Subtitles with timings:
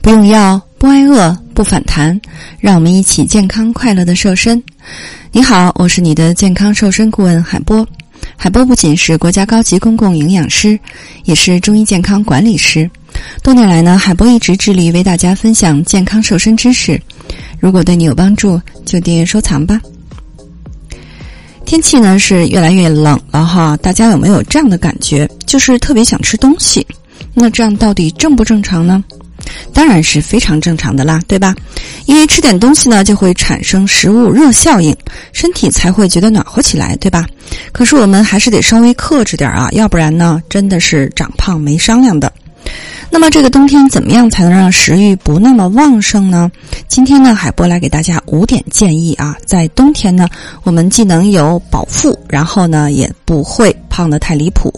[0.00, 2.20] 不用药，不挨饿，不反弹，
[2.58, 4.62] 让我们一起健康快乐的瘦身。
[5.32, 7.86] 你好，我是你的健康瘦身顾问海波。
[8.36, 10.78] 海波不仅是国家高级公共营养师，
[11.24, 12.90] 也是中医健康管理师。
[13.42, 17.00] 多年来呢，海波一直致力于为大家分享健康瘦身知识。
[17.58, 19.80] 如果对你有帮助，就订阅收藏吧。
[21.64, 25.26] 天气呢是越来越冷了哈，大家有没有这样的感觉？
[25.46, 26.86] 就是特别想吃东西。
[27.34, 29.02] 那这样到底正不正常呢？
[29.74, 31.54] 当然是非常正常的啦，对吧？
[32.06, 34.96] 因为吃点东西呢，就会产生食物热效应，
[35.32, 37.26] 身体才会觉得暖和起来，对吧？
[37.72, 42.32] 可是我们还是得稍微克制点啊，要不然呢，真的是长胖没商量的。
[43.10, 46.50] 那么这个冬天怎么样才能让食欲不那么旺盛呢？
[46.88, 50.26] 今天呢，海波来给大家五点建议啊，在冬天呢，
[50.62, 54.72] 我们既能有饱腹，然后呢，也不会胖得太离谱。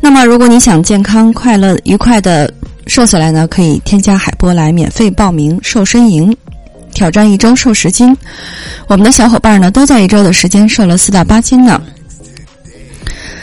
[0.00, 2.52] 那么，如果你想健康、快乐、愉快的。
[2.86, 6.36] 瘦下来呢，可以添加海波来免费报名瘦身营，
[6.92, 8.16] 挑战一周瘦十斤。
[8.88, 11.80] 我们的小伙伴呢，都在一周的时间瘦了四到八斤呢。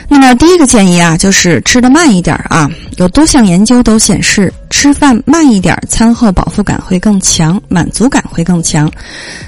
[0.09, 2.69] 那么第一个建议啊，就是吃的慢一点啊。
[2.97, 8.91] 有多项研究都显示，吃饭慢一点，餐后饱腹感会更强，满足感会更强，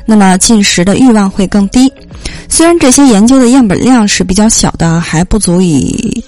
[0.06, 1.92] 那么进食的欲望会更低。
[2.48, 6.24] 虽然这些研究的样本量是比较小的，还不足以。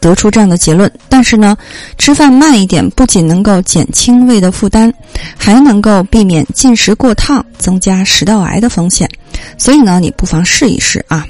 [0.00, 1.56] 得出这样的结论，但是呢，
[1.96, 4.92] 吃饭慢一点不仅能够减轻胃的负担，
[5.36, 9.08] 还能够避免进食过烫，增加食道癌的风险。
[9.56, 11.26] 所以呢，你不妨试一试啊。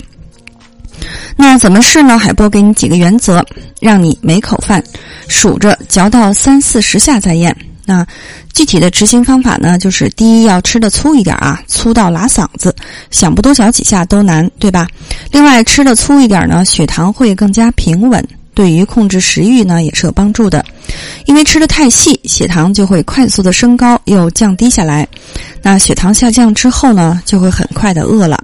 [1.37, 2.19] 那怎么试呢？
[2.19, 3.45] 海波给你几个原则，
[3.81, 4.83] 让你每口饭
[5.29, 7.57] 数着嚼到三四十下再咽。
[7.87, 8.07] 那
[8.53, 12.75] 具体的执行方法呢，就是第一要吃的粗一点啊，粗到拉嗓子，
[13.11, 14.87] 想不多嚼几下都难，对吧？
[15.31, 18.23] 另外吃的粗一点呢，血糖会更加平稳。
[18.59, 20.65] 对于控制食欲呢，也是有帮助的，
[21.27, 25.07] 因为吃的太细，血糖就会快速的升高又降低下来。
[25.63, 28.37] 那血糖下降之后呢，就会很快的饿了。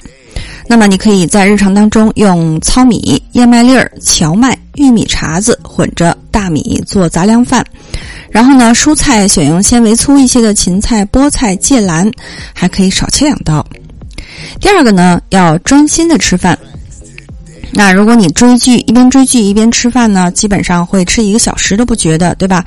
[0.68, 7.66] 那么你可以在日常当中用糙米、燕麦粒儿、荞麦、玉米碴子混着大米做杂粮饭，
[8.30, 12.08] 然后呢，蔬菜选用纤维粗一些的芹菜、菠菜、芥蓝，
[12.52, 13.66] 还可以少切两刀。
[14.60, 16.56] 第二个呢，要专心的吃饭。
[17.72, 22.64] 那如果你追剧一边追剧一边吃饭呢，基本上会吃一个小时都不觉得，对吧？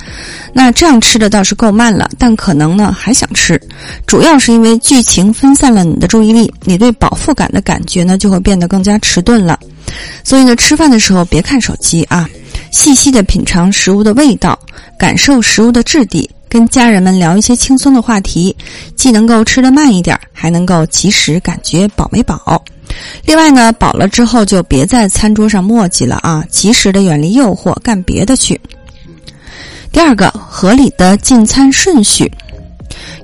[0.53, 3.61] 那这样吃的倒是够慢了，但可能呢还想吃，
[4.05, 9.59] 主要是因为剧情分散了你的注意力，你对饱腹感的感觉呢就会变得更加迟钝了。
[10.23, 12.29] 所以呢，吃饭的时候别看手机啊，
[12.71, 14.57] 细细的品尝食物的味道，
[14.97, 18.55] 感受食物的质地，跟家人们聊一些轻松的话题，
[18.95, 22.61] 既能够吃得慢一点，还能够及时感觉饱没饱。
[23.25, 28.59] 另外呢，饱了之后就别在餐桌上磨叽了啊，及时的远离诱惑，干别的去。
[29.91, 32.31] 第二个，合理的进餐顺序，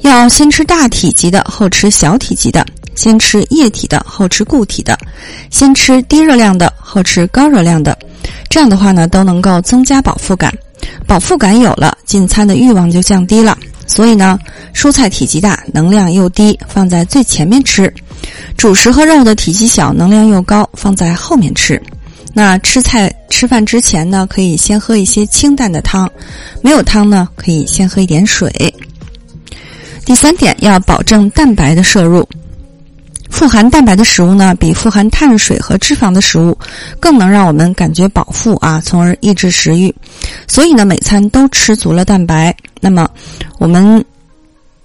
[0.02, 2.64] 要先吃大体积的，后吃小体积的；
[2.96, 4.96] 先吃液体的，后吃固体的；
[5.50, 7.98] 先吃低热量的，后吃高热量的。
[8.50, 10.54] 这样的话呢，都能够增加饱腹感。
[11.08, 13.58] 饱腹感有了，进餐的欲望就降低了。
[13.86, 14.40] 所以呢，
[14.74, 17.88] 蔬菜体积大，能量又低，放在最前面吃；
[18.58, 21.82] 主食和肉的体积小，能量又高，放在后面吃。
[22.34, 26.08] 那吃菜吃饭之前呢，可以先喝一些清淡的汤；
[26.64, 28.52] 没有汤呢，可以先喝一点水。
[30.06, 32.28] 第三点，要保证蛋白的摄入。
[33.30, 36.58] 富含蛋白的食物呢，比富含碳水和脂肪的食物
[37.00, 39.94] 更能让我们感觉饱腹啊，从而抑制食欲。
[40.48, 42.56] 所以呢，每餐都吃足了蛋白。
[42.84, 43.10] 那么，
[43.60, 44.04] 我们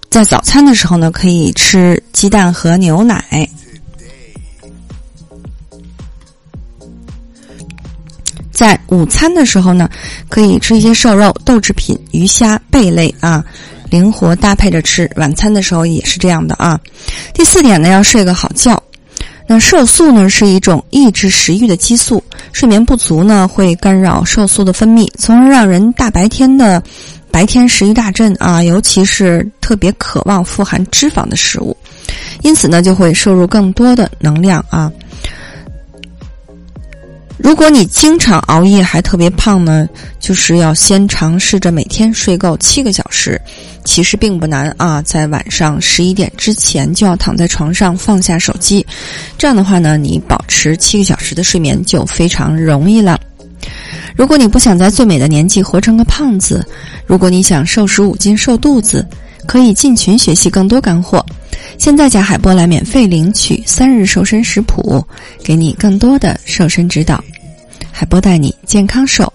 [0.09, 3.17] 在早餐的时候呢，可以吃鸡蛋和牛奶；
[8.53, 9.89] 在午餐的时候呢，
[10.29, 13.43] 可以吃一些瘦肉、豆制品、鱼虾、贝类啊。
[13.89, 16.79] 灵活搭配着吃，晚餐的时候也是这样的啊。
[17.33, 18.81] 第四点呢，要睡个好觉。
[19.47, 22.23] 那瘦素呢是一种抑制食欲的激素，
[22.53, 26.83] 睡眠不足呢会干扰瘦素的分泌，从而让人大白天的
[27.39, 31.73] 白天食欲大振啊，尤其是特别渴望富含脂肪的食物，
[32.41, 34.91] 因此呢就会摄入更多的能量啊。
[37.37, 39.87] 如果你经常熬夜还特别胖呢，
[40.19, 43.39] 就是要先尝试着每天睡够七个小时，
[43.85, 48.85] 其实并不难啊，在晚上十一点之前就要躺在床上放下手机，
[49.37, 53.17] 这样的话呢，你保持七个小时的睡眠就非常容易了。
[54.19, 56.67] 如果你不想在最美的年纪活成个胖子，
[57.05, 59.07] 如果你想瘦十五斤瘦肚子，
[59.47, 61.25] 可以进群学习更多干货。
[61.77, 65.01] 现在加海波来免费领取三日瘦身食谱，
[65.41, 67.23] 给你更多的瘦身指导。
[67.93, 69.31] 海波带你健康瘦。